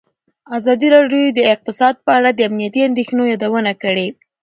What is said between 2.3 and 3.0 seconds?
د امنیتي